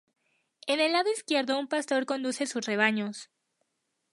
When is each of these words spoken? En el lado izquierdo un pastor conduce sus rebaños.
En 0.65 0.79
el 0.79 0.93
lado 0.93 1.11
izquierdo 1.11 1.59
un 1.59 1.67
pastor 1.67 2.07
conduce 2.07 2.47
sus 2.47 2.65
rebaños. 2.65 3.29